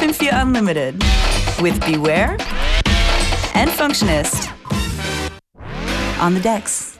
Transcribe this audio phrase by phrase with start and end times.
[0.00, 0.94] FM4 Unlimited
[1.60, 2.38] with Beware
[3.54, 4.48] and Functionist
[6.22, 6.98] on the decks.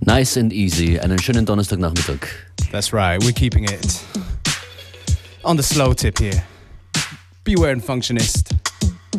[0.00, 0.98] Nice and easy.
[0.98, 2.26] Einen schönen Donnerstagnachmittag.
[2.72, 4.02] That's right, we're keeping it
[5.44, 6.42] on the slow tip here.
[7.44, 8.54] Beware and Functionist.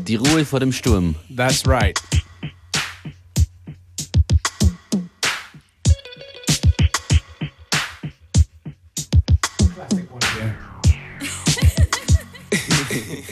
[0.06, 1.14] Die Ruhe vor dem Sturm.
[1.30, 2.00] That's right.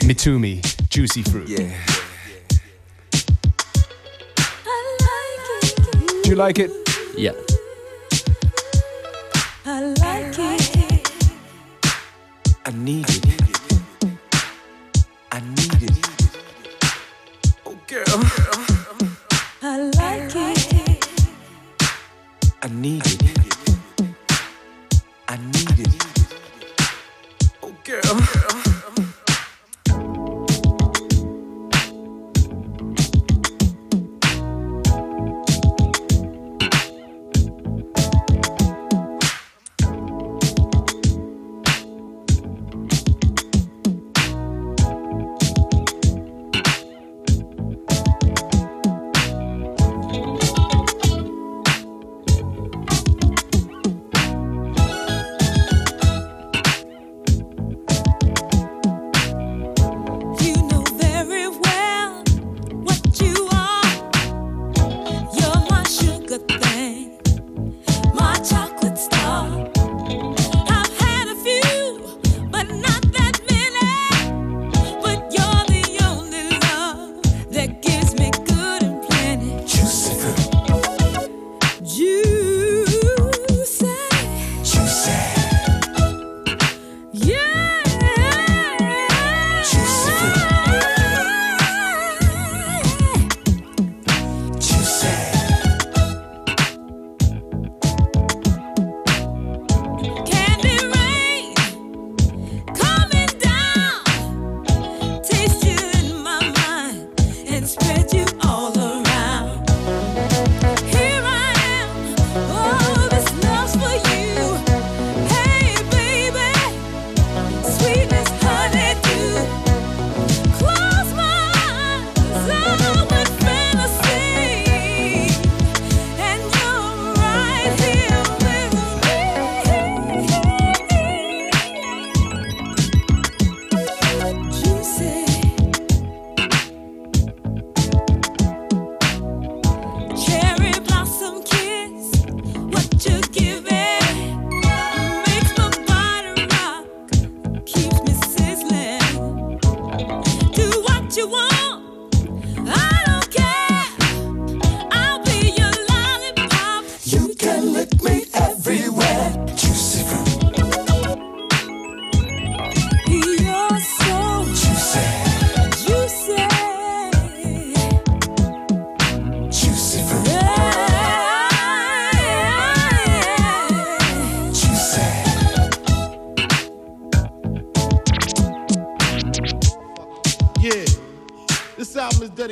[0.10, 0.60] Mtume,
[0.90, 1.48] Juicy Fruit.
[1.48, 1.72] Yeah.
[6.24, 6.72] Do you like it?
[7.16, 7.34] Yeah.
[12.66, 13.24] I need it.
[15.32, 16.08] I need it.
[17.68, 18.04] Oh, girl.
[22.64, 23.20] I need it.
[23.24, 23.29] I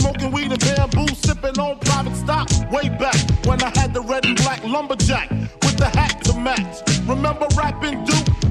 [0.00, 2.48] Smoking weed and bamboo, sipping on private stock.
[2.72, 5.28] Way back when I had the red and black lumberjack
[5.62, 6.80] with the hat to match.
[7.06, 8.39] Remember rapping Duke?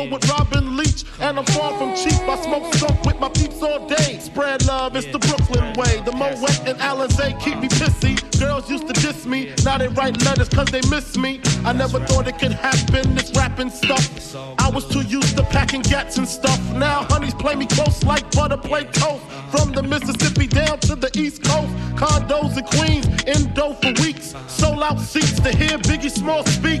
[0.00, 2.18] With Robin Leach, and I'm far from cheap.
[2.22, 4.18] I smoke skunk with my peeps all day.
[4.20, 6.00] Spread love, it's the Brooklyn way.
[6.06, 8.16] The Moet and Alizé keep me pissy.
[8.40, 11.40] Girls used to diss me, now they write letters cause they miss me.
[11.64, 14.34] I never thought it could happen, this rapping stuff.
[14.58, 16.58] I was too used to packing gats and stuff.
[16.72, 19.24] Now honeys play me close like butter play toast.
[19.50, 24.34] From the Mississippi down to the East Coast, condos in Queens, in dough for weeks.
[24.48, 26.80] Sold out seats to hear Biggie Small speak.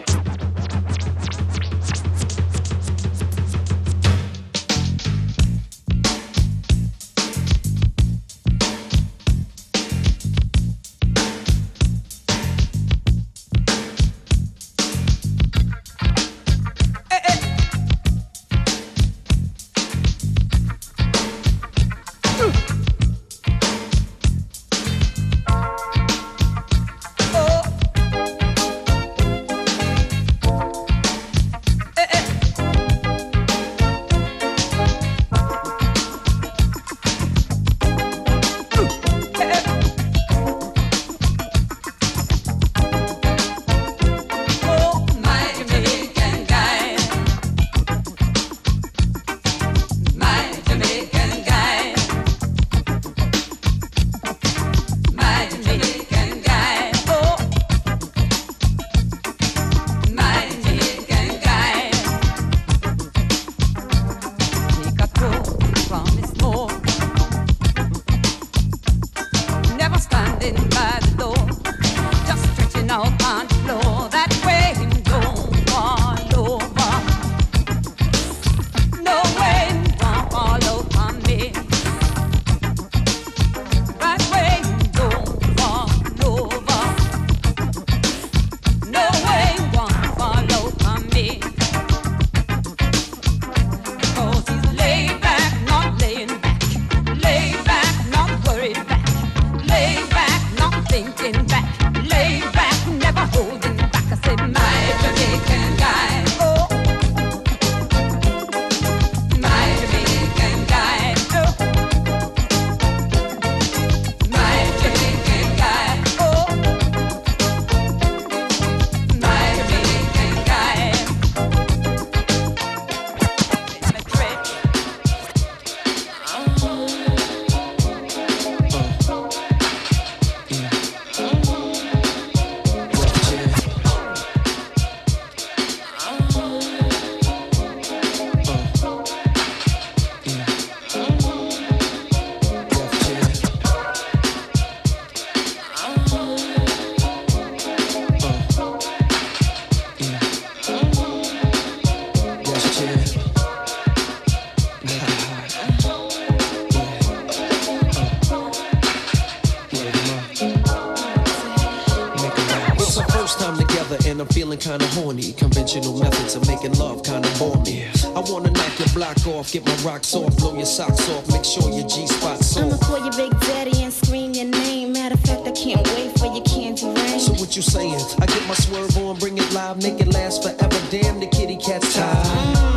[164.61, 165.33] Kinda horny.
[165.33, 167.85] Conventional methods of making love kinda bore me.
[168.15, 171.43] I wanna knock your block off, get my rocks off, blow your socks off, make
[171.43, 174.93] sure your G spot's I'ma call you Big Daddy and scream your name.
[174.93, 177.19] Matter of fact, I can't wait for your candy rain.
[177.19, 178.05] So what you saying?
[178.21, 180.79] I get my swerve on, bring it live, make it last forever.
[180.91, 182.70] Damn, the kitty cat's tired.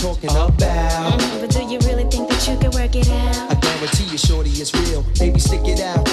[0.00, 0.56] Talking about.
[0.58, 3.52] But do you really think that you can work it out?
[3.52, 5.04] I guarantee you, shorty, it's real.
[5.18, 6.06] Baby, stick it out.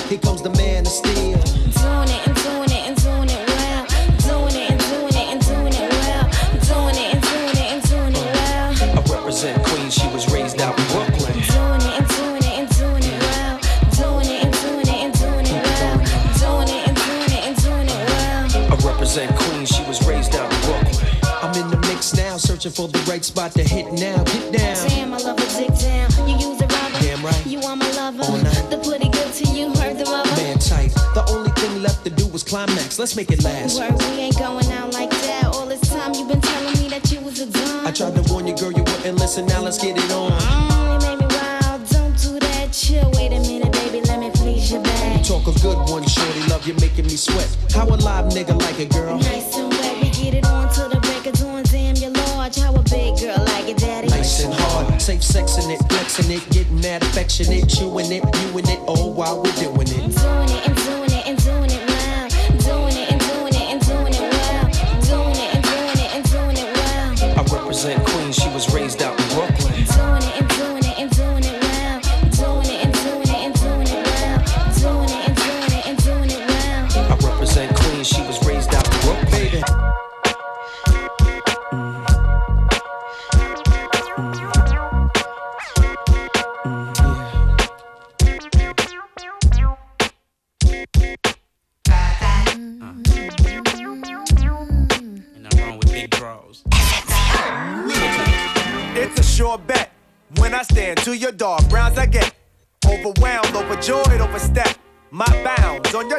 [33.08, 33.80] Let's make it last.
[33.80, 35.46] Word, we ain't going out like that.
[35.54, 37.88] All this time you been telling me that you was a dumb.
[37.88, 39.46] I tried to warn you, girl, you wouldn't listen.
[39.46, 40.34] Now let's get it on.
[40.34, 41.88] Mm, you made me wild.
[41.88, 42.74] Don't do that.
[42.74, 43.10] Chill.
[43.16, 44.02] Wait a minute, baby.
[44.02, 45.24] Let me please your back.
[45.24, 46.42] Talk a good one, shorty.
[46.50, 47.48] Love you making me sweat.
[47.74, 49.18] How a live nigga like a girl?
[49.20, 50.04] Nice and wet.
[50.04, 51.64] We get it on till the break of dawn.
[51.64, 52.28] Damn, your lord.
[52.52, 52.58] charge.
[52.58, 54.08] How a big girl like it, daddy?
[54.08, 58.80] Nice and hard, safe sexing it, flexing it, getting that affectionate, chewing it, viewing it,
[58.88, 60.07] all while we're doing it.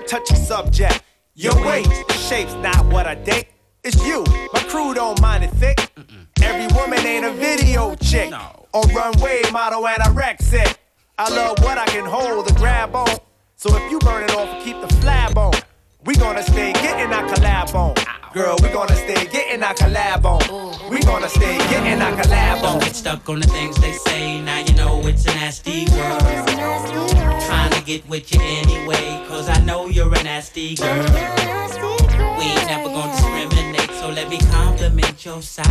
[0.08, 1.02] Touchy subject.
[1.34, 3.48] Your weight, shape's not what I date.
[3.84, 4.24] It's you.
[4.54, 5.92] My crew don't mind it thick.
[6.42, 8.32] Every woman ain't a video chick.
[8.72, 10.76] Or runway model anorexic.
[11.18, 13.18] I love what I can hold, the grab on.
[13.56, 15.52] So if you burn it off, and keep the flab on.
[16.04, 17.94] We gonna stay getting our collab on.
[18.34, 20.90] Girl, we gonna stay getting our collab on.
[20.90, 22.62] We gonna stay getting our collab on.
[22.62, 24.40] Don't get stuck on the things they say.
[24.42, 26.20] Now you know it's a nasty world.
[27.46, 31.04] Trying to get with you anyway, cause I know you're a nasty girl.
[32.38, 35.64] We ain't never gonna discriminate, so let me compliment your side.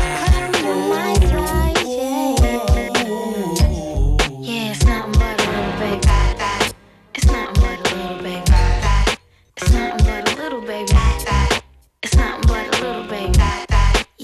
[4.41, 5.16] Yeah, it's nothing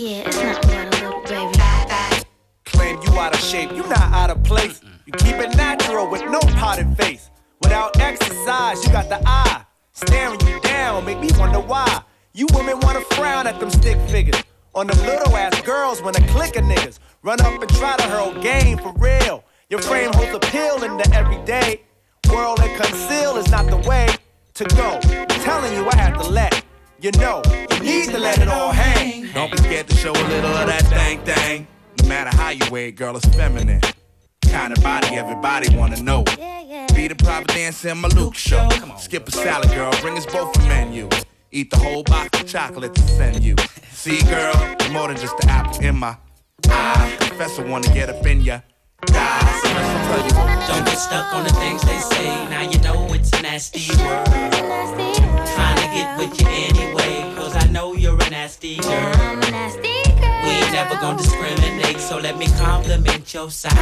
[0.06, 0.36] It's
[1.30, 1.54] baby.
[2.66, 4.82] Claim you out of shape, you not out of place.
[5.06, 7.30] You keep it natural with no potted face.
[7.62, 9.64] Without exercise, you got the eye.
[9.94, 12.04] Staring you down, make me wonder why.
[12.34, 14.44] You women wanna frown at them stick figures.
[14.76, 18.04] On them little ass girls when a clique of niggas run up and try to
[18.04, 19.46] hurl game for real.
[19.70, 21.82] Your frame holds appeal in the everyday.
[22.30, 24.10] World and conceal is not the way
[24.56, 25.00] to go.
[25.06, 26.63] I'm telling you, I have to let
[27.04, 27.42] you know.
[27.74, 29.28] You need to let it all hang.
[29.34, 31.68] Don't be scared to show a little of that thing thing.
[32.02, 33.82] No matter how you wear it, girl, it's feminine.
[34.44, 36.24] Kind of body everybody wanna know.
[36.96, 38.70] Be the private dancer in my Luke show.
[38.98, 41.10] Skip a salad, girl, bring us both a menu.
[41.52, 43.56] Eat the whole box of chocolates to send you.
[43.92, 44.56] See, girl,
[44.92, 46.16] more than just the apple in my
[46.70, 47.16] eye.
[47.20, 48.62] Professor wanna get up in ya.
[49.12, 52.28] Don't get stuck on the things they say.
[52.50, 54.26] Now you know it's a nasty world.
[54.26, 59.40] Trying to get with you anyway, cause I know you're a nasty girl.
[60.44, 63.74] We ain't never gonna discriminate, so let me compliment your side.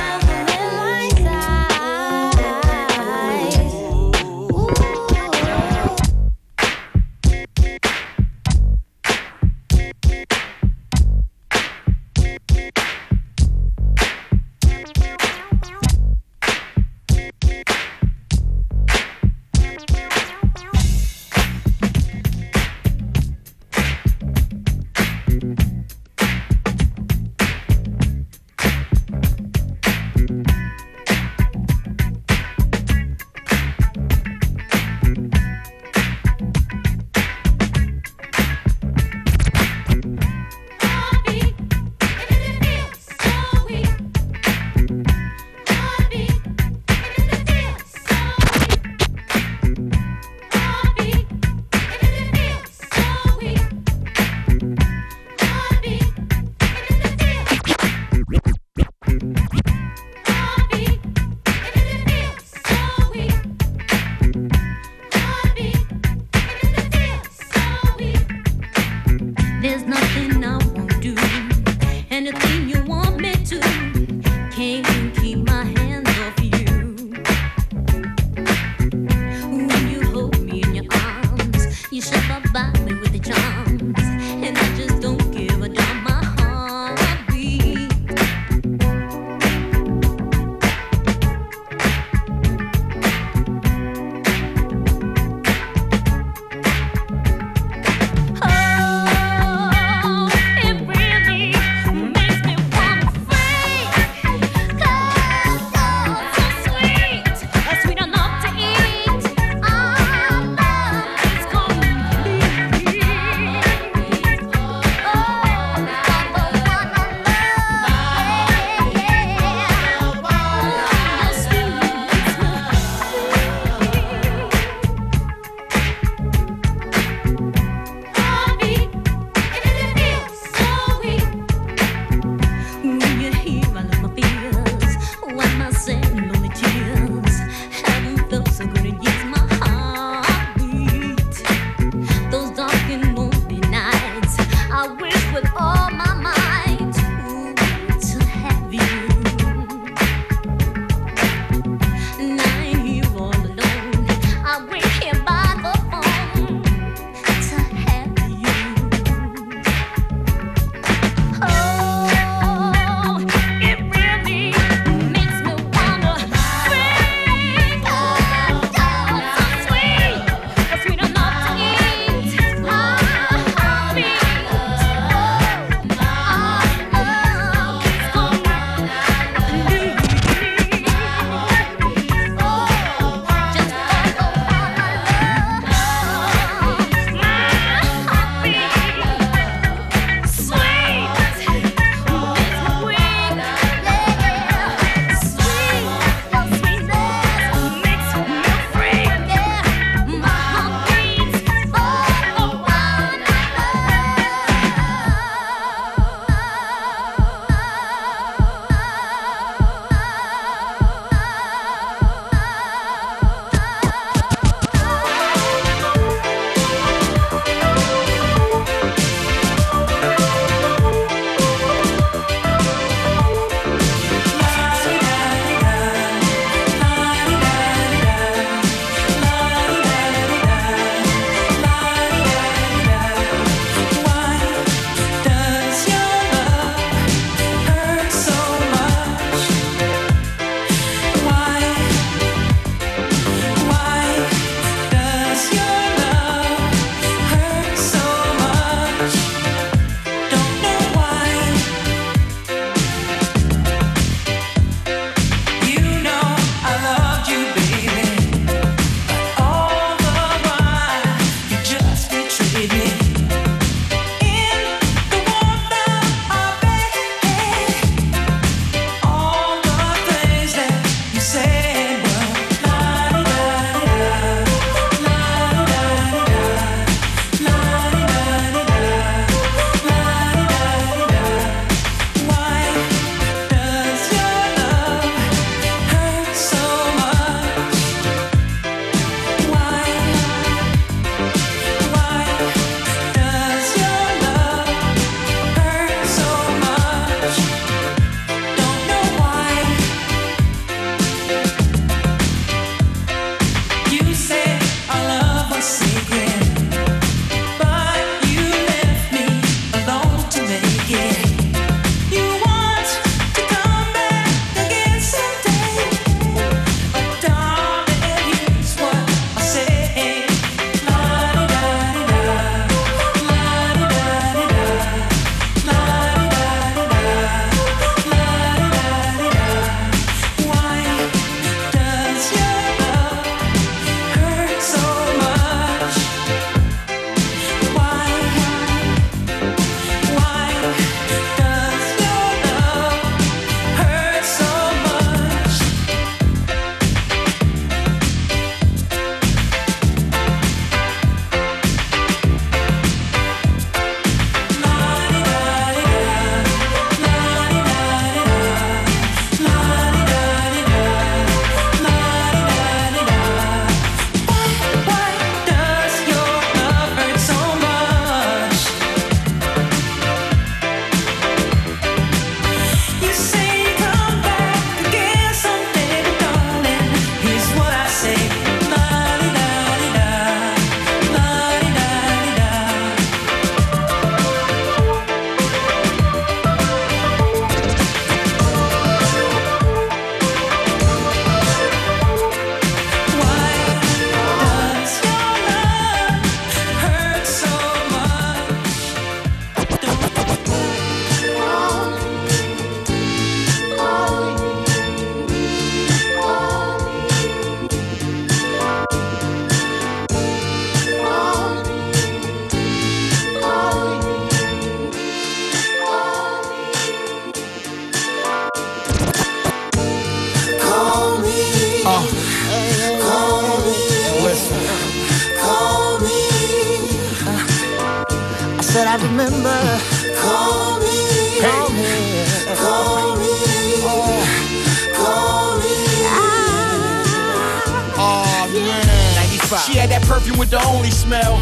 [440.81, 441.37] Perfume with the smell.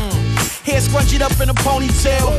[0.63, 2.29] Hair scrunchied up in a ponytail.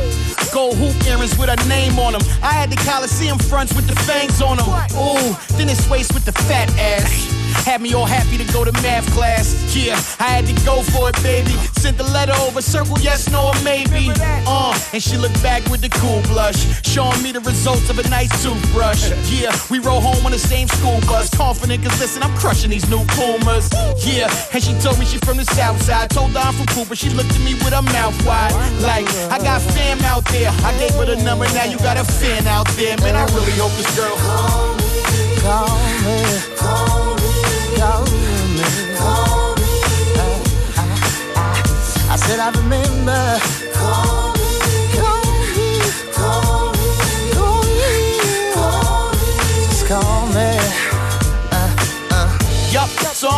[0.53, 2.21] Gold hoop earrings with her name on them.
[2.41, 4.67] I had the Coliseum fronts with the fangs on them.
[4.95, 7.40] Ooh, then it's waist with the fat ass.
[7.65, 9.75] Had me all happy to go to math class.
[9.75, 11.51] Yeah, I had to go for it, baby.
[11.79, 14.11] Sent the letter over, circle yes, no, or maybe.
[14.45, 18.07] Uh, and she looked back with the cool blush, showing me the results of a
[18.09, 19.11] nice toothbrush.
[19.31, 22.87] Yeah, we rode home on the same school bus, confident, cause listen, I'm crushing these
[22.89, 23.69] new Pumas.
[24.05, 26.09] Yeah, and she told me she from the south side.
[26.09, 28.51] Told her I'm from Cooper, she looked at me with her mouth wide.
[28.81, 30.51] Like, I got fam out there.
[30.51, 32.97] I gave her the number, now you got a fan out there.
[32.97, 34.15] Man, I really hope this girl.
[34.17, 37.10] Call me, call me, call me,
[37.81, 38.63] call me,
[38.95, 39.73] call me.
[40.21, 40.27] I,
[40.77, 43.39] I, I said I remember.
[43.73, 44.30] Call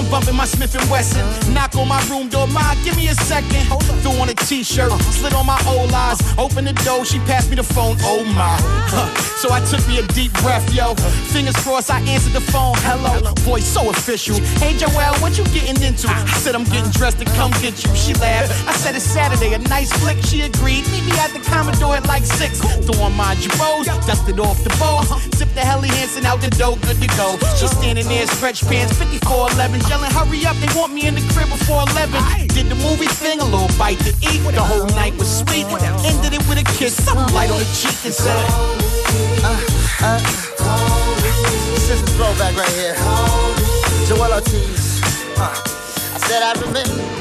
[0.04, 1.24] I'm bumping my Smith and Wesson.
[1.54, 3.64] Knock on my room door, ma, give me a second.
[4.02, 6.20] Threw on a t-shirt, slid on my old eyes.
[6.38, 7.96] Open the door, she passed me the phone.
[8.02, 8.58] Oh my.
[8.92, 9.08] Huh.
[9.40, 10.96] So I took me a deep breath, yo.
[11.32, 12.76] Fingers crossed, I answered the phone.
[12.80, 14.36] Hello, voice so official.
[14.60, 16.08] Hey Joell, what you getting into?
[16.10, 17.96] I said I'm getting dressed to come get you.
[17.96, 18.52] She laughed.
[18.68, 20.18] I said it's Saturday, a nice flick.
[20.24, 20.84] She agreed.
[20.92, 22.60] Meet me at the Commodore at like six.
[22.60, 25.08] Throw on my jabos, dusted off the bows.
[25.36, 27.38] Zip the Helly Hansen out the door, good to go.
[27.56, 31.50] She's standing there, stretch pants, 5411, yelling, hurry up, they want me in the crib
[31.50, 32.48] before 11.
[32.50, 34.42] Did the movie thing, a little bite to eat.
[34.42, 35.66] The whole night was sweet.
[36.10, 38.46] Ended it with a kiss, something light on the cheek and said,
[39.46, 40.20] Uh,
[41.74, 42.96] this is a throwback right here.
[44.08, 45.02] Joell Ortiz.
[45.38, 45.54] Uh,
[46.16, 47.13] I said I remember.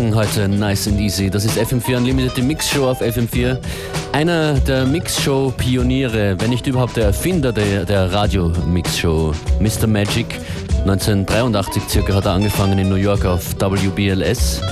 [0.00, 1.28] Versprochen, heute nice and easy.
[1.28, 3.58] Das ist FM4 Unlimited, die Mixshow auf FM4.
[4.12, 9.86] Einer der Mixshow-Pioniere, wenn nicht überhaupt der Erfinder der, der Radio-Mixshow, Mr.
[9.86, 10.26] Magic.
[10.86, 14.62] 1983 circa hat er angefangen in New York auf WBLS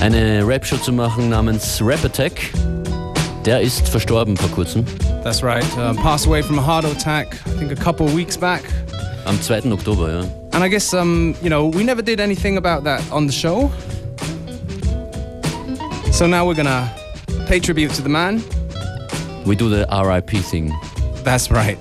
[0.00, 2.32] eine Rap-Show zu machen namens Rap Attack.
[3.46, 4.84] Der ist verstorben vor kurzem,
[5.22, 5.64] That's right.
[5.76, 8.62] Uh, passed away from a heart attack, I think a couple of weeks back.
[9.26, 9.70] am 2.
[9.72, 10.24] Oktober, ja.
[10.52, 13.70] And I guess, um, you know, we never did anything about that on the show.
[16.20, 16.94] So now we're gonna
[17.46, 18.42] pay tribute to the man.
[19.46, 20.70] We do the RIP thing.
[21.24, 21.78] That's right.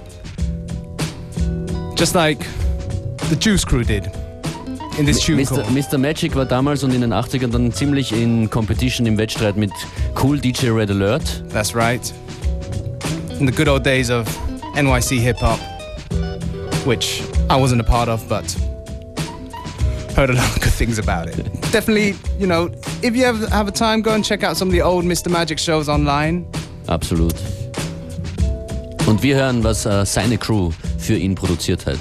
[1.94, 2.40] Just like
[3.30, 4.06] the Juice Crew did
[4.98, 5.62] in this tune Mr.
[5.66, 6.00] Mr.
[6.00, 9.72] Magic war damals und in den 80ern dann ziemlich in Competition im Wettstreit mit
[10.16, 11.44] Kool DJ Red Alert.
[11.50, 12.14] That's right.
[13.42, 14.26] In the good old days of
[14.74, 15.60] NYC hip hop,
[16.86, 18.46] which I wasn't a part of, but
[20.20, 21.38] heard a lot of good things about it.
[21.72, 22.70] Definitely, you know,
[23.02, 25.32] if you ever have a time, go and check out some of the old Mr.
[25.32, 26.46] Magic shows online.
[26.90, 27.36] Absolut.
[29.08, 32.00] Und wir hören, was äh, seine Crew für ihn produziert hat.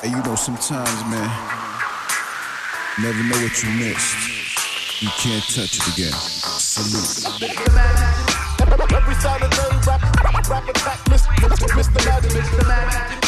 [0.00, 1.61] Hey, you know, sometimes, man, you
[3.00, 5.02] never know what you missed.
[5.02, 6.12] You can't touch it again.
[6.60, 7.24] Salute.
[8.92, 10.02] Every Saturday, rap,
[10.48, 11.32] rap attack, Mr.
[11.72, 12.04] Mr.
[12.04, 12.30] Magic.
[12.32, 12.68] Mr.
[12.68, 13.22] Magic.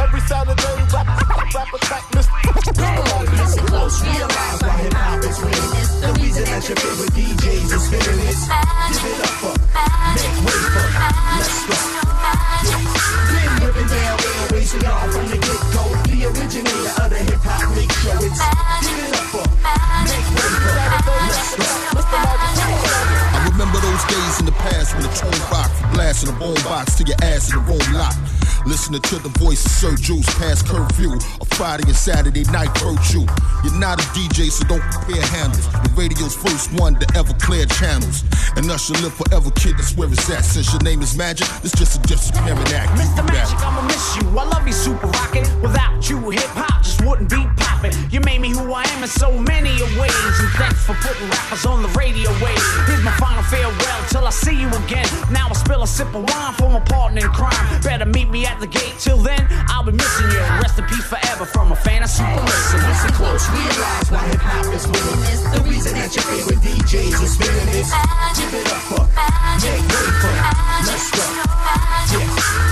[0.00, 1.06] Every Saturday, rap,
[1.54, 2.34] rap attack, Mr.
[3.36, 5.72] Listen close, realize why hip hop is winning.
[6.00, 8.40] The reason that your favorite DJs is spinning is
[8.88, 9.54] give it up for,
[10.16, 10.86] make way for,
[11.38, 11.76] let's go.
[13.28, 15.73] Been ripping down airways for y'all from the get go.
[16.24, 18.16] Originator of the hip hop mix show.
[18.16, 18.40] It's.
[23.36, 26.94] I remember those days in the past when the tone rock blasting a bone box
[26.96, 28.16] to your ass in the room lock.
[28.66, 33.26] Listening to the voice of Sir Juice past curfew, a Friday and Saturday night virtue.
[33.62, 35.68] You're not a DJ, so don't compare handles.
[35.68, 38.24] The radio's first one to ever clear channels.
[38.56, 40.44] And us shall live forever, kid, that's where it's at.
[40.44, 42.88] Since your name is Magic, it's just a disappearing act.
[42.96, 43.26] Mr.
[43.28, 43.60] Magic.
[43.60, 44.28] I'ma miss you.
[44.32, 45.44] I love you, super rockin'.
[45.60, 47.92] Without you, hip hop just wouldn't be poppin'.
[48.10, 50.36] You made me who I am in so many ways.
[50.40, 52.64] And thanks for putting rappers on the radio waves.
[52.88, 55.08] Here's my final farewell till I see you again.
[55.30, 57.82] Now I spill a sip of wine for my partner in crime.
[57.82, 58.94] Better meet me at the gate.
[58.98, 60.40] Till then, I'll be missing you.
[60.62, 62.88] Rest in peace forever from a fan of super listener.
[62.88, 65.20] Listen close, realize why hip hop is winning.
[65.54, 67.90] The reason that your favorite DJs is spinning this.
[68.36, 69.04] Give it up for,
[69.62, 70.34] make way for,
[70.86, 71.24] let's go.
[72.14, 72.28] Yeah,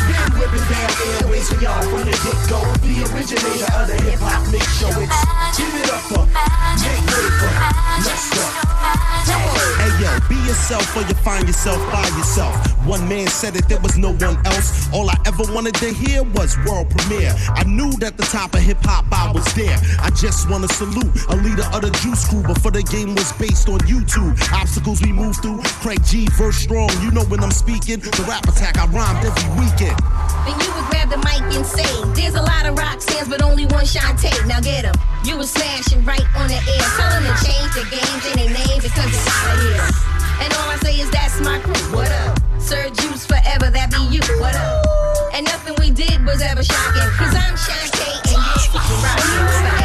[0.06, 0.90] been ripping down
[1.22, 2.60] airways for y'all from the get go.
[2.84, 4.92] The originator of the hip hop mix show.
[4.92, 6.22] It's give it up for,
[10.52, 12.54] yourself or you find yourself by yourself.
[12.86, 14.92] One man said it, there was no one else.
[14.92, 17.32] All I ever wanted to hear was world premiere.
[17.48, 19.78] I knew that the top of hip hop I was there.
[20.00, 23.68] I just wanna salute a leader of the Juice Crew before the game was based
[23.70, 24.36] on YouTube.
[24.52, 26.90] Obstacles we moved through, Craig G verse strong.
[27.00, 28.00] You know when I'm speaking.
[28.00, 29.96] The rap attack I rhymed every weekend.
[30.44, 33.40] Then you would grab the mic and say, There's a lot of rock stars, but
[33.40, 34.28] only one Shanté.
[34.46, 34.94] Now get 'em.
[35.24, 36.84] You was smashing right on the air.
[37.00, 40.11] Tell 'em to change the games and their name because it's out of here.
[40.42, 41.96] And all I say is that's my crew.
[41.96, 42.38] What up?
[42.60, 44.22] Sir Juice forever, that be you.
[44.40, 44.84] What up?
[45.34, 47.10] And nothing we did was ever shocking.
[47.14, 49.81] Cause I'm Shanté and you're super rockin'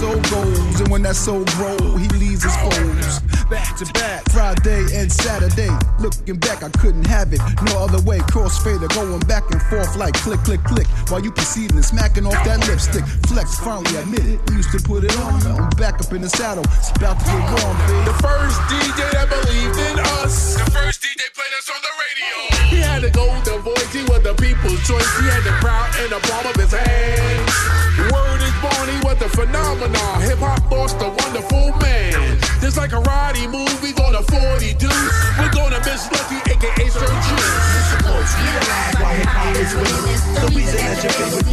[0.00, 3.20] soul goes, and when that soul grows, he leaves his foes.
[3.52, 5.68] Back to back, Friday and Saturday.
[6.00, 7.40] Looking back, I couldn't have it.
[7.68, 8.18] No other way.
[8.32, 10.86] Crossfader going back and forth like click, click, click.
[11.12, 13.04] While you proceeding and smacking off that lipstick.
[13.28, 14.40] Flex finally admit it.
[14.56, 15.36] Used to put it on.
[15.44, 16.64] I'm back up in the saddle.
[16.80, 18.00] It's about to get warm, baby.
[18.08, 20.56] The first DJ that believed in us.
[20.56, 22.34] The first DJ played us on the radio.
[22.72, 23.92] He had a golden voice.
[23.92, 25.10] He was the people's choice.
[25.20, 27.49] He had the crowd in the palm of his hand.
[28.12, 30.20] Word is born, he was the phenomenon.
[30.22, 32.38] Hip hop lost a wonderful man.
[32.60, 35.14] Just like a Roddy movie, go to 40 dudes.
[35.38, 37.70] We're gonna miss Lucky, aka Sir Juice.
[39.00, 40.20] Why hip hop is winning.
[40.34, 41.49] The reason that you're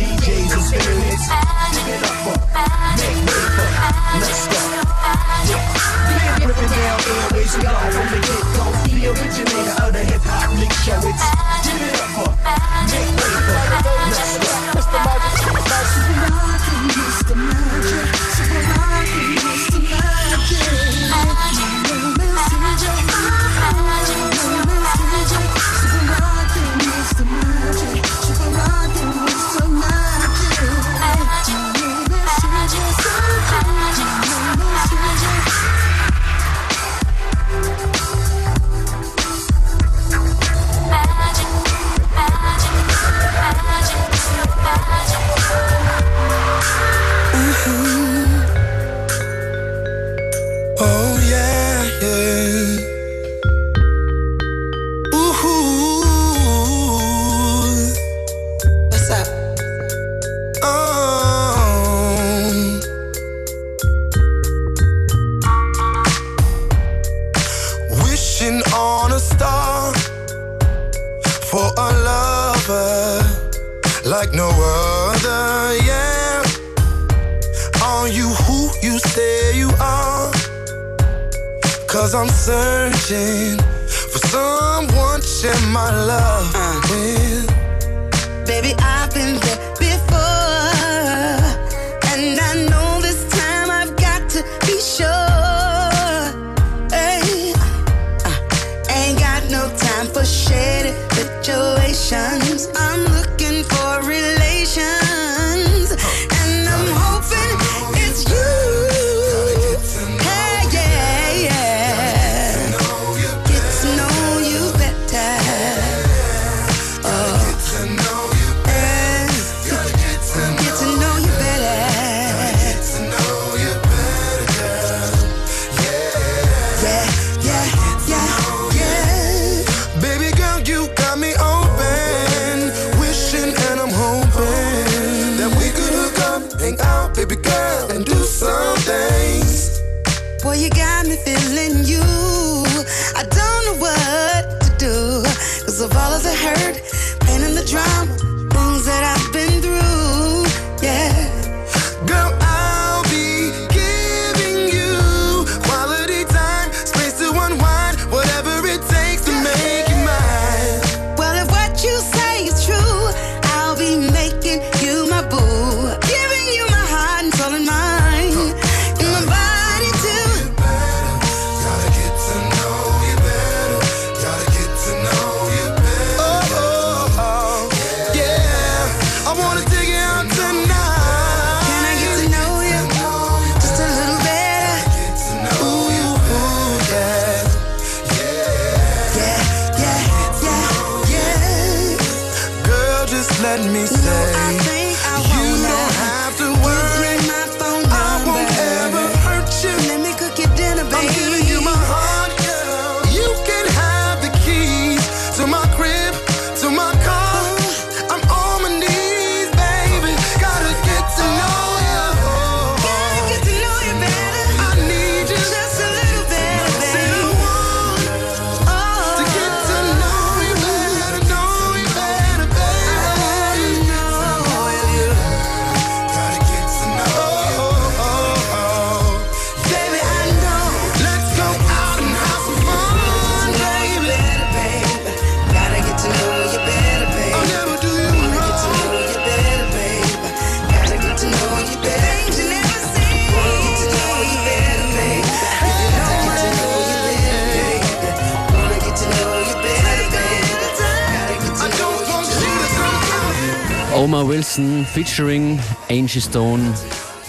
[254.97, 255.59] featuring
[255.91, 256.73] Angie Stone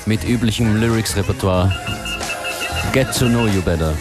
[0.06, 1.70] mit üblichem Lyrics-Repertoire.
[2.94, 3.92] Get to know you better.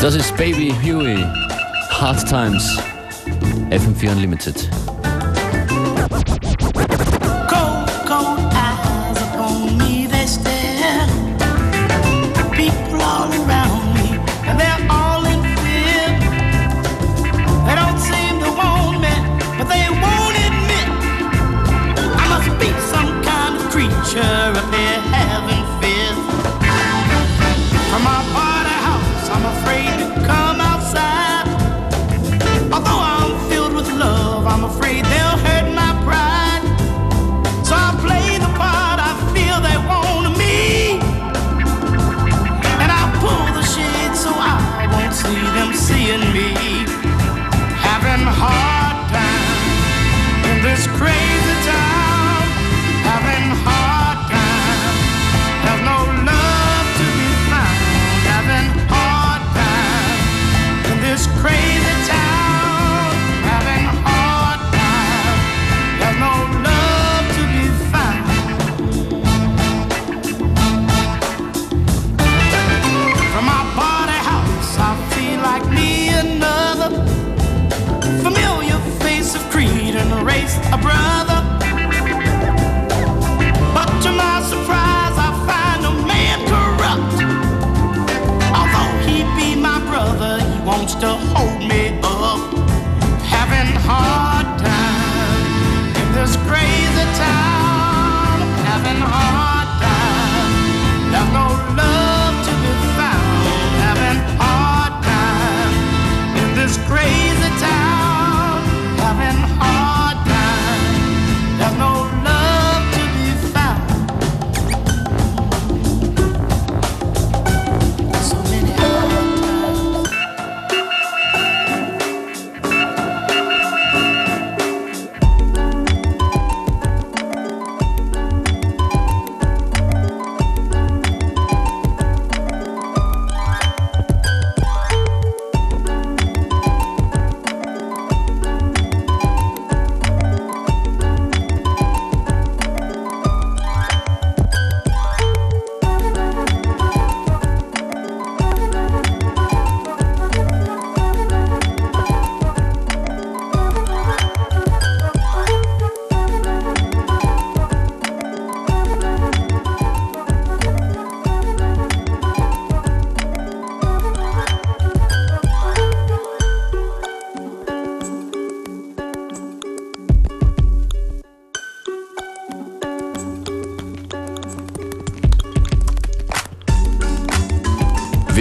[0.00, 1.24] Das ist Baby Huey.
[1.90, 2.80] Hard Times.
[3.70, 4.68] FM4 Unlimited.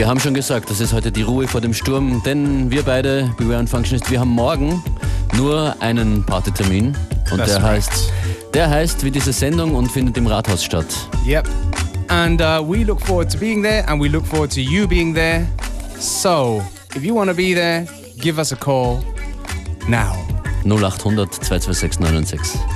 [0.06, 3.34] Wir haben schon gesagt, das ist heute die Ruhe vor dem Sturm, denn wir beide,
[3.38, 4.84] Beware and Functionist, wir haben morgen
[5.36, 6.96] nur einen Partytermin.
[7.32, 7.78] Und That's der right.
[7.78, 8.14] heißt,
[8.54, 10.86] der heißt wie diese Sendung und findet im Rathaus statt.
[11.26, 11.50] Yep.
[12.10, 15.12] And uh, we look forward to being there and we look forward to you being
[15.16, 15.48] there.
[15.98, 16.62] So,
[16.96, 17.88] if you want to be there,
[18.22, 19.04] give us a call
[19.90, 20.14] now.
[20.66, 22.75] 0800 226 996.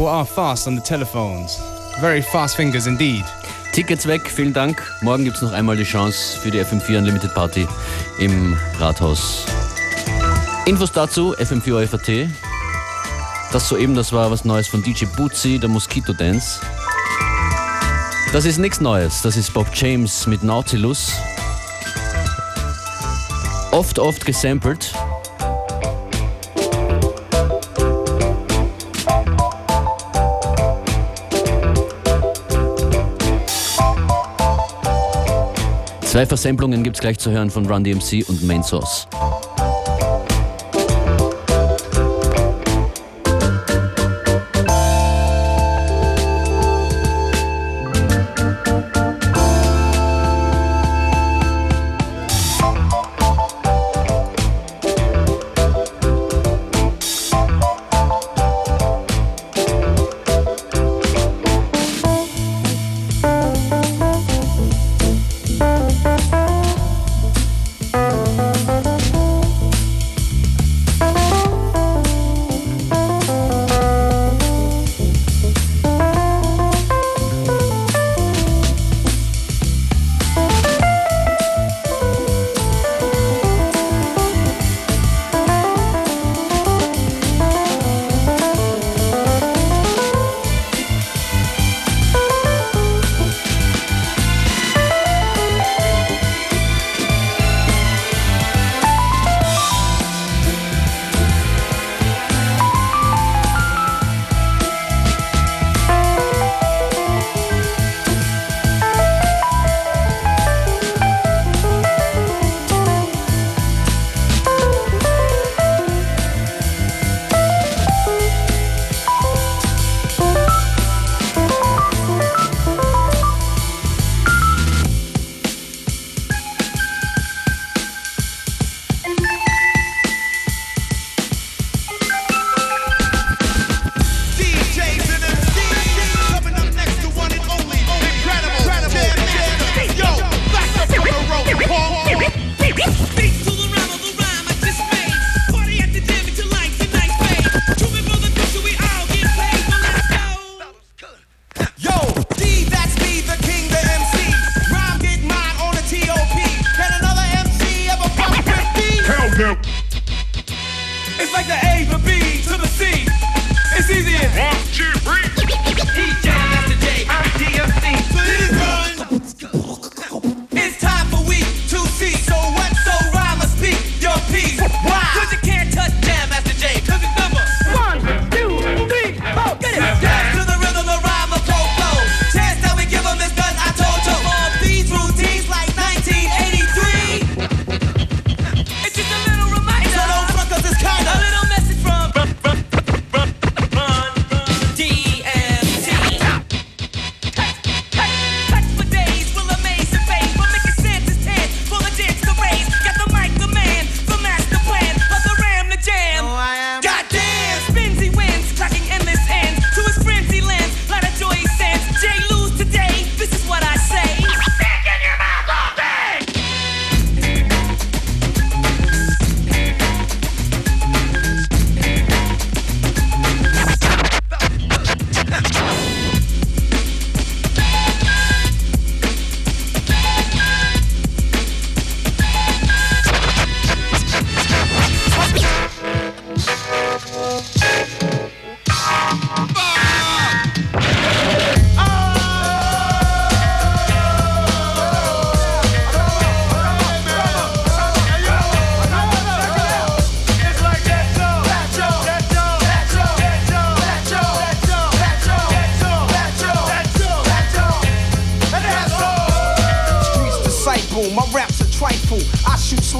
[0.00, 1.60] people are fast on the telephones.
[2.00, 3.22] Very fast fingers indeed.
[3.72, 4.82] Tickets weg, vielen Dank.
[5.02, 7.68] Morgen gibt es noch einmal die Chance für die FM4 Unlimited Party
[8.18, 9.44] im Rathaus.
[10.64, 12.30] Infos dazu, FM4 FAT.
[13.52, 16.60] Das soeben, das war was Neues von DJ Bootsy, der Mosquito Dance.
[18.32, 21.12] Das ist nichts Neues, das ist Bob James mit Nautilus.
[23.70, 24.94] Oft, oft gesampelt.
[36.10, 39.06] Zwei Versamplungen gibt es gleich zu hören von Run DMC und Main Source.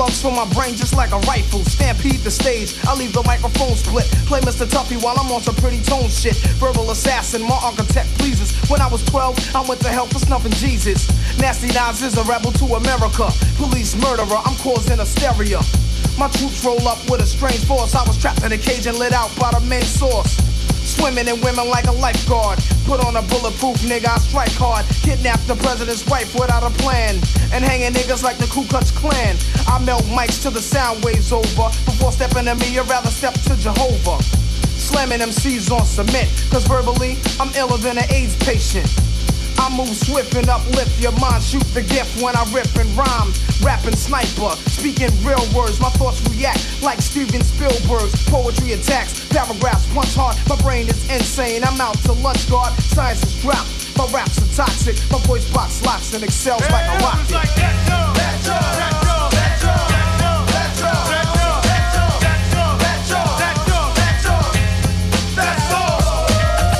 [0.01, 1.61] Slugs from my brain just like a rifle.
[1.65, 4.07] Stampede the stage, I leave the microphone split.
[4.25, 4.65] Play Mr.
[4.65, 6.37] Tuffy while I'm on some pretty tone shit.
[6.57, 8.49] Verbal assassin, my architect pleases.
[8.71, 11.05] When I was 12, I went to hell for snuffing Jesus.
[11.39, 13.29] Nasty Nas is a rebel to America.
[13.57, 15.61] Police murderer, I'm causing hysteria.
[16.17, 17.95] My troops roll up with a strange force.
[17.95, 20.50] I was trapped in a cage and lit out by the main source.
[20.91, 22.59] Swimming in women like a lifeguard.
[22.85, 24.85] Put on a bulletproof nigga, I strike hard.
[25.07, 27.15] Kidnap the president's wife without a plan.
[27.55, 29.37] And hanging niggas like the Ku Klux Klan.
[29.69, 31.71] I melt mics till the sound waves over.
[31.87, 34.21] Before stepping to me, I'd rather step to Jehovah.
[34.75, 36.29] Slamming MCs on cement.
[36.51, 38.91] Cause verbally, I'm iller than an AIDS patient.
[39.61, 41.45] I move swift and uplift your mind.
[41.45, 43.29] Shoot the gift when I rip and rhyme.
[43.61, 45.79] Rapping sniper, speaking real words.
[45.79, 48.17] My thoughts react like Steven Spielberg's.
[48.25, 50.37] Poetry attacks, paragraphs punch hard.
[50.49, 51.63] My brain is insane.
[51.63, 52.73] I'm out to lunch guard.
[52.81, 53.69] Science is dropped.
[53.99, 54.97] My raps are toxic.
[55.13, 57.29] My voice box locks and excels like a rocket.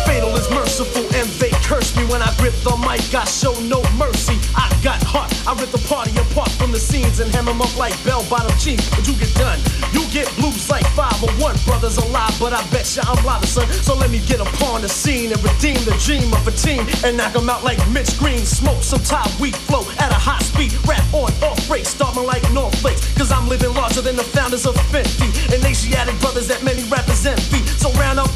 [0.07, 2.99] Fatal is merciful and they curse me when I grip the mic.
[3.15, 4.35] I show no mercy.
[4.59, 5.31] I got heart.
[5.47, 8.51] I rip the party apart from the scenes and hem them up like bell bottom
[8.59, 8.83] jeans.
[8.91, 9.63] But you get done.
[9.95, 11.55] You get blues like 501.
[11.63, 13.71] Brothers alive, but I bet you I'm live, son.
[13.87, 17.15] So let me get upon the scene and redeem the dream of a team and
[17.17, 18.43] knock 'em out like Mitch Green.
[18.43, 20.75] Smoke some Thai weak flow at a high speed.
[20.91, 23.07] Rap on off break, starting like North Flakes.
[23.15, 25.31] Cause I'm living larger than the founders of Fendi.
[25.55, 27.63] And Asiatic brothers that many rappers envy.
[27.79, 28.30] So round up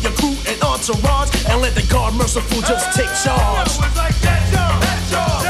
[0.88, 5.43] entourage and let the guard merciful just take charge.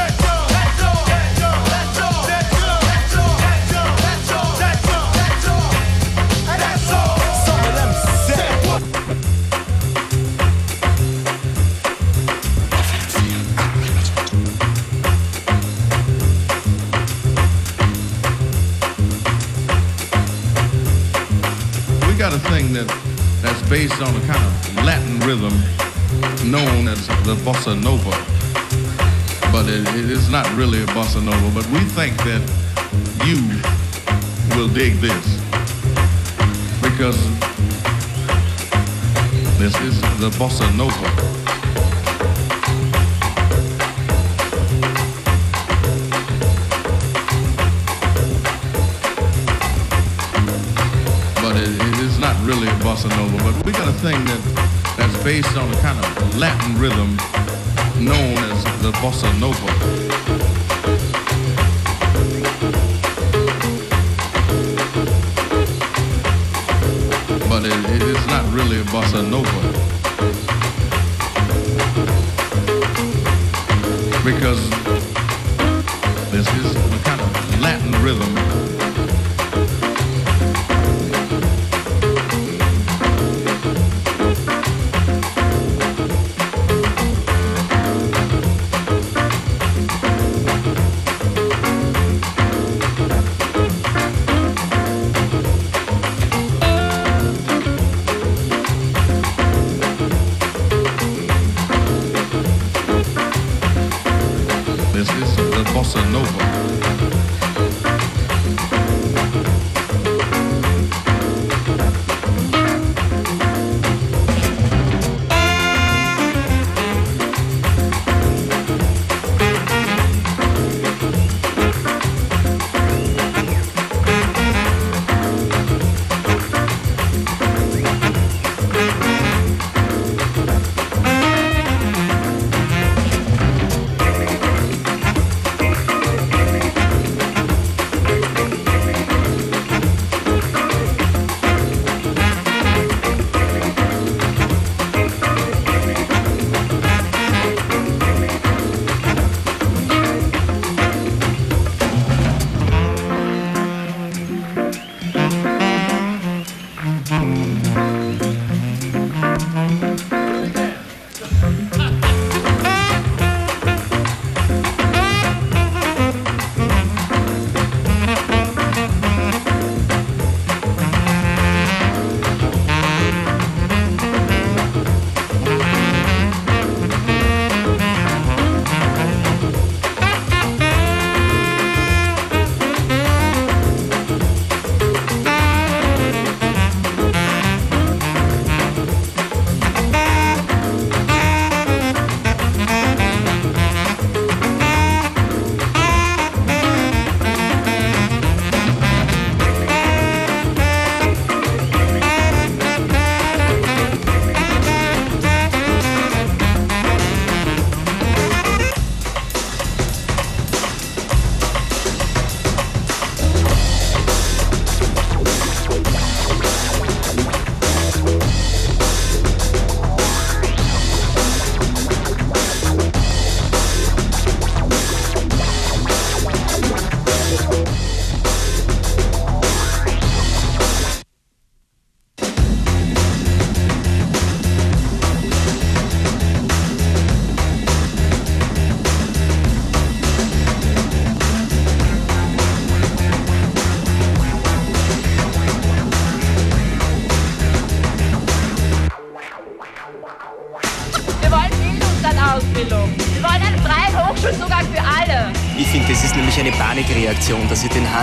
[23.75, 25.51] Based on a kind of Latin rhythm
[26.49, 28.11] known as the bossa nova.
[29.51, 31.53] But it, it is not really a bossa nova.
[31.53, 32.41] But we think that
[33.27, 33.35] you
[34.55, 35.25] will dig this
[36.81, 37.19] because
[39.59, 41.44] this is the bossa nova.
[52.85, 53.51] Bossa nova.
[53.51, 54.41] But we got a thing that
[54.95, 57.17] that's based on a kind of Latin rhythm
[57.97, 59.69] known as the bossa nova.
[67.49, 69.61] But it, it is not really a bossa nova.
[74.23, 74.61] Because
[76.29, 78.44] this is a kind of Latin rhythm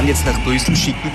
[0.02, 1.10] Hahn jetzt nach Brüssel schicken.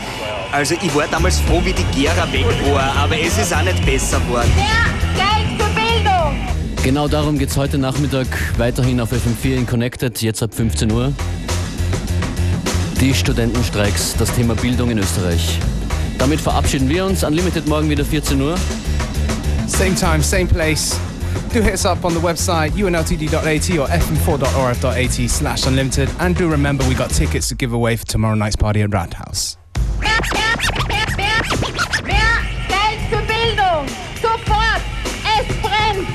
[0.52, 3.86] Also ich war damals froh, wie die Gera weg war, aber es ist auch nicht
[3.86, 4.50] besser geworden.
[5.16, 6.48] Geld für Bildung!
[6.84, 8.28] Genau darum geht es heute Nachmittag
[8.58, 11.12] weiterhin auf FM4 in Connected, jetzt ab 15 Uhr.
[13.02, 15.60] Die Studentenstreiks, das Thema Bildung in Österreich.
[16.18, 17.24] Damit verabschieden wir uns.
[17.24, 18.56] Unlimited morgen wieder 14 Uhr.
[19.68, 20.98] Same time, same place.
[21.58, 26.08] Do hit us up on the website unltd.at or fm4.orf.at slash unlimited.
[26.20, 29.26] And do remember we got tickets to give away for tomorrow night's party at!
[35.26, 36.08] Es brennt!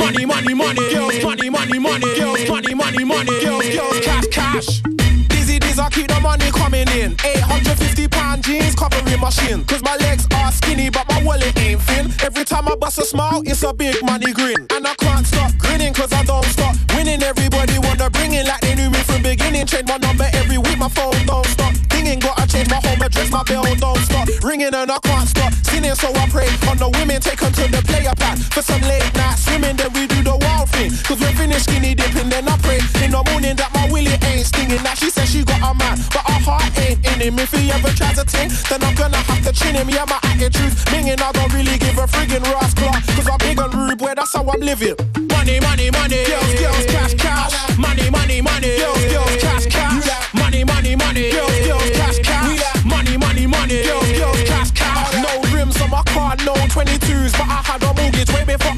[0.00, 4.82] Money, money, money, girls, money, money, money, girls, money, money, money, girls, girls, cash, cash.
[4.82, 7.12] Dizzee, Dizzee, keep the money coming in.
[7.24, 8.15] 850 pound
[8.46, 9.64] jeans covering my shin.
[9.64, 12.06] Cause my legs are skinny, but my wallet ain't thin.
[12.22, 14.66] Every time I bust a smile, it's a big money grin.
[14.70, 17.22] And I can't stop grinning cause I don't stop winning.
[17.22, 19.66] Everybody wanna bring in like they knew me from beginning.
[19.66, 22.20] Change my number every week, my phone don't stop dinging.
[22.20, 25.96] Gotta change my home address, my bell don't stop ringing and I can't stop sinning.
[25.96, 29.10] So I pray on the women, take them to the player pad for some late
[29.14, 29.76] night swimming.
[29.76, 30.15] Then we do
[30.76, 30.90] thing.
[31.08, 34.46] Cause we're finished skinny dipping, then I pray in the morning that my willy ain't
[34.46, 34.82] stinging.
[34.84, 37.38] Now she says she got a man, but her heart ain't in him.
[37.38, 39.88] If he ever tries a thing, then I'm gonna have to chin him.
[39.88, 41.20] Yeah, my attitude's minging.
[41.20, 42.92] I don't really give a friggin' rascal.
[43.16, 44.96] Cause I'm big and rude, boy, that's how I'm living.
[45.32, 46.20] Money, money, money.
[46.28, 47.54] Girls, girls, cash, cash.
[47.78, 48.76] Money, money, money.
[48.76, 50.04] Girls, girls, cash, cash.
[50.34, 51.32] Money, money, money.
[51.32, 52.84] Girls, girls, cash, cash.
[52.84, 53.82] Money, money, money.
[53.82, 55.12] Girls, girls, cash, cash.
[55.24, 57.25] No rims on my car, no 22s.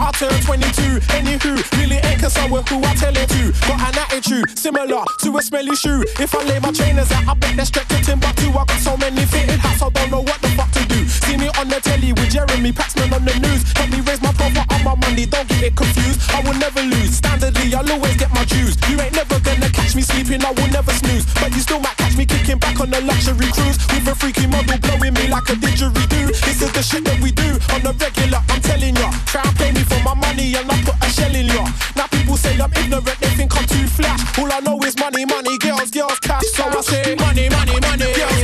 [0.08, 1.04] I turned 22.
[1.20, 3.52] Anywho, really ain't concerned with who I tell it to.
[3.68, 6.00] Got an attitude similar to a smelly shoe.
[6.16, 8.48] If I lay my trainers out, I bet they're stretched to Timbuktu.
[8.48, 11.04] I got so many fitted hats, I don't know what the fuck to do.
[11.06, 13.70] See me on the telly with Jeremy Paxman on the news.
[13.76, 16.24] Help me raise my profile on my money, don't get it confused.
[16.32, 17.20] I will never lose.
[17.20, 18.80] Standardly, I'll always get my dues.
[18.88, 19.68] You ain't never gonna
[19.98, 21.26] me sleeping, I will never snooze.
[21.34, 24.46] But you still might catch me kicking back on a luxury cruise with a freaky
[24.46, 26.30] model blowing me like a didgeridoo.
[26.46, 28.38] This is the shit that we do on the regular.
[28.48, 31.34] I'm telling ya, try and pay me for my money and I put a shell
[31.34, 31.66] in ya.
[31.98, 34.22] Now people say I'm ignorant, they think I'm too flash.
[34.38, 36.46] All I know is money, money, girls, girls, cash.
[36.54, 38.37] So I say money, money, money, girls,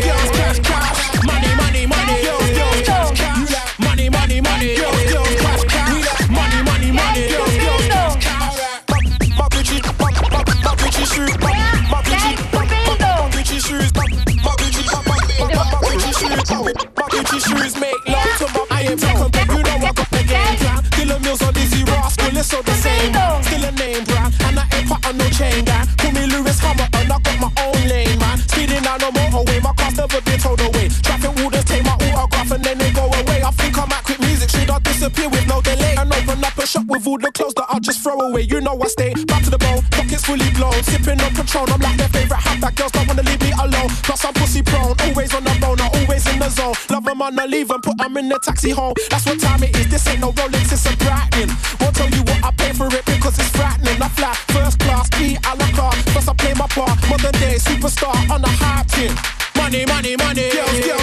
[38.44, 41.68] you know I stay back to the bone, pockets fully blown, sipping on Patron.
[41.72, 43.88] I'm like their favorite halfback, girls don't wanna leave me alone.
[44.02, 46.74] Plus I'm pussy prone, always on the bone, not always in the zone.
[46.90, 48.94] Love 'em on the leave 'em, put 'em in the taxi home.
[49.10, 49.88] That's what time it is.
[49.88, 51.50] This ain't no Rolex, it's a Breitling.
[51.80, 54.02] Won't tell you what I pay for it because it's frightening.
[54.02, 56.04] I fly first class, B a la carte.
[56.12, 59.12] Plus I play my part, modern day superstar on the high tip.
[59.56, 60.50] Money, money, money.
[60.50, 60.93] Girls, girls